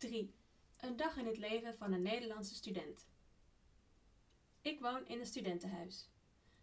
3. 0.00 0.34
Een 0.80 0.96
dag 0.96 1.16
in 1.16 1.26
het 1.26 1.38
leven 1.38 1.76
van 1.76 1.92
een 1.92 2.02
Nederlandse 2.02 2.54
student. 2.54 3.08
Ik 4.60 4.80
woon 4.80 5.06
in 5.06 5.18
een 5.18 5.26
studentenhuis. 5.26 6.08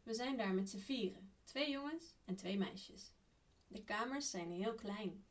We 0.03 0.13
zijn 0.13 0.37
daar 0.37 0.53
met 0.53 0.69
z'n 0.69 0.77
vieren, 0.77 1.33
twee 1.43 1.71
jongens 1.71 2.15
en 2.25 2.35
twee 2.35 2.57
meisjes. 2.57 3.11
De 3.67 3.83
kamers 3.83 4.29
zijn 4.29 4.51
heel 4.51 4.75
klein. 4.75 5.25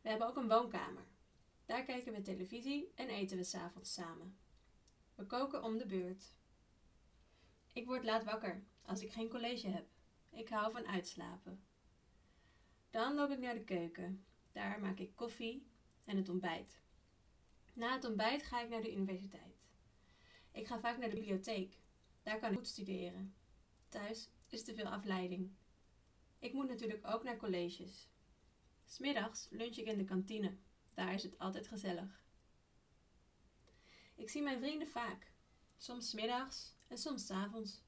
We 0.00 0.08
hebben 0.08 0.26
ook 0.26 0.36
een 0.36 0.48
woonkamer. 0.48 1.06
Daar 1.66 1.84
kijken 1.84 2.12
we 2.12 2.22
televisie 2.22 2.92
en 2.94 3.08
eten 3.08 3.36
we 3.36 3.44
s'avonds 3.44 3.92
samen. 3.92 4.38
We 5.14 5.26
koken 5.26 5.62
om 5.62 5.78
de 5.78 5.86
beurt. 5.86 6.34
Ik 7.72 7.86
word 7.86 8.04
laat 8.04 8.24
wakker 8.24 8.64
als 8.82 9.02
ik 9.02 9.12
geen 9.12 9.28
college 9.28 9.68
heb. 9.68 9.86
Ik 10.30 10.48
hou 10.48 10.72
van 10.72 10.86
uitslapen. 10.86 11.64
Dan 12.90 13.14
loop 13.14 13.30
ik 13.30 13.38
naar 13.38 13.54
de 13.54 13.64
keuken. 13.64 14.24
Daar 14.52 14.80
maak 14.80 14.98
ik 14.98 15.16
koffie 15.16 15.66
en 16.04 16.16
het 16.16 16.28
ontbijt. 16.28 16.80
Na 17.72 17.92
het 17.94 18.04
ontbijt 18.04 18.42
ga 18.42 18.62
ik 18.62 18.68
naar 18.68 18.82
de 18.82 18.92
universiteit. 18.92 19.60
Ik 20.52 20.66
ga 20.66 20.80
vaak 20.80 20.98
naar 20.98 21.08
de 21.08 21.16
bibliotheek. 21.16 21.78
Daar 22.22 22.38
kan 22.38 22.50
ik 22.50 22.56
goed 22.56 22.66
studeren. 22.66 23.34
Thuis 23.88 24.30
is 24.48 24.64
te 24.64 24.74
veel 24.74 24.88
afleiding. 24.88 25.50
Ik 26.38 26.52
moet 26.52 26.68
natuurlijk 26.68 27.06
ook 27.06 27.22
naar 27.24 27.36
colleges. 27.36 28.08
Smiddags 28.86 29.48
lunch 29.50 29.76
ik 29.76 29.86
in 29.86 29.98
de 29.98 30.04
kantine. 30.04 30.56
Daar 30.94 31.14
is 31.14 31.22
het 31.22 31.38
altijd 31.38 31.66
gezellig. 31.66 32.22
Ik 34.14 34.30
zie 34.30 34.42
mijn 34.42 34.58
vrienden 34.58 34.88
vaak. 34.88 35.32
Soms 35.76 36.08
's 36.08 36.12
middags 36.12 36.74
en 36.88 36.98
soms 36.98 37.30
avonds. 37.30 37.82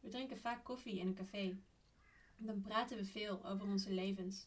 We 0.00 0.08
drinken 0.08 0.38
vaak 0.38 0.64
koffie 0.64 0.98
in 0.98 1.06
een 1.06 1.14
café. 1.14 1.58
Dan 2.36 2.60
praten 2.60 2.96
we 2.96 3.04
veel 3.04 3.44
over 3.44 3.66
onze 3.66 3.92
levens. 3.92 4.46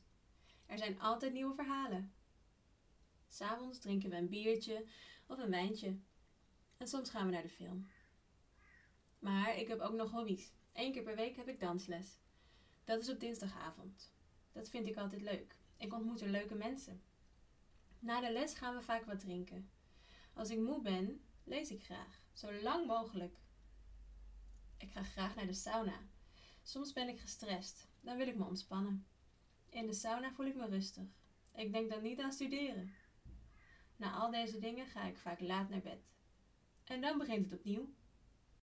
Er 0.65 0.77
zijn 0.77 0.99
altijd 0.99 1.33
nieuwe 1.33 1.55
verhalen. 1.55 2.13
S'avonds 3.27 3.79
drinken 3.79 4.09
we 4.09 4.15
een 4.15 4.29
biertje 4.29 4.85
of 5.27 5.37
een 5.37 5.49
wijntje. 5.49 5.97
En 6.77 6.87
soms 6.87 7.09
gaan 7.09 7.25
we 7.25 7.31
naar 7.31 7.41
de 7.41 7.49
film. 7.49 7.87
Maar 9.19 9.57
ik 9.57 9.67
heb 9.67 9.79
ook 9.79 9.93
nog 9.93 10.11
hobby's. 10.11 10.51
Eén 10.73 10.91
keer 10.91 11.03
per 11.03 11.15
week 11.15 11.35
heb 11.35 11.47
ik 11.47 11.59
dansles. 11.59 12.19
Dat 12.83 13.01
is 13.01 13.09
op 13.09 13.19
dinsdagavond. 13.19 14.13
Dat 14.51 14.69
vind 14.69 14.87
ik 14.87 14.97
altijd 14.97 15.21
leuk. 15.21 15.55
Ik 15.77 15.93
ontmoet 15.93 16.21
er 16.21 16.29
leuke 16.29 16.55
mensen. 16.55 17.01
Na 17.99 18.21
de 18.21 18.31
les 18.31 18.53
gaan 18.53 18.75
we 18.75 18.81
vaak 18.81 19.05
wat 19.05 19.19
drinken. 19.19 19.69
Als 20.33 20.49
ik 20.49 20.59
moe 20.59 20.81
ben, 20.81 21.21
lees 21.43 21.71
ik 21.71 21.83
graag. 21.83 22.21
Zo 22.33 22.53
lang 22.53 22.87
mogelijk. 22.87 23.37
Ik 24.77 24.91
ga 24.91 25.03
graag 25.03 25.35
naar 25.35 25.47
de 25.47 25.53
sauna. 25.53 25.99
Soms 26.63 26.93
ben 26.93 27.07
ik 27.07 27.19
gestrest. 27.19 27.87
Dan 28.01 28.17
wil 28.17 28.27
ik 28.27 28.37
me 28.37 28.45
ontspannen. 28.45 29.07
In 29.69 29.85
de 29.85 29.93
sauna 29.93 30.31
voel 30.31 30.45
ik 30.45 30.55
me 30.55 30.67
rustig. 30.67 31.07
Ik 31.55 31.71
denk 31.71 31.89
dan 31.89 32.01
niet 32.01 32.19
aan 32.19 32.31
studeren. 32.31 32.93
Na 33.95 34.11
al 34.11 34.31
deze 34.31 34.59
dingen 34.59 34.85
ga 34.85 35.03
ik 35.03 35.17
vaak 35.17 35.39
laat 35.39 35.69
naar 35.69 35.81
bed. 35.81 35.99
En 36.83 37.01
dan 37.01 37.17
begint 37.17 37.49
het 37.49 37.59
opnieuw. 37.59 37.93